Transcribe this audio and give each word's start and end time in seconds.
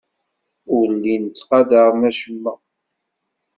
Ur 0.75 0.87
llin 1.01 1.23
ttqadaren 1.27 2.01
acemma. 2.09 2.53